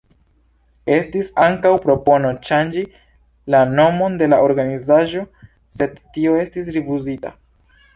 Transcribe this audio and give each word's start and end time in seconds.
Estis 0.95 1.29
ankaŭ 1.47 1.73
propono 1.83 2.33
ŝanĝi 2.49 2.83
la 3.57 3.63
nomon 3.77 4.19
de 4.25 4.33
la 4.35 4.43
organizaĵo, 4.49 5.27
sed 5.81 5.99
tio 6.19 6.39
estis 6.47 6.77
rifuzita. 6.81 7.39